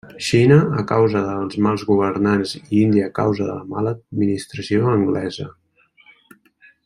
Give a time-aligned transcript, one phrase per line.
[0.27, 5.51] Xina a causa dels mals governants i Índia a causa de la mala administració anglesa.